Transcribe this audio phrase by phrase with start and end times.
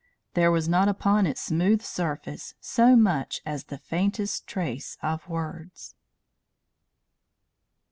[0.33, 5.93] There was not upon its smooth surface so much as the faintest trace of words.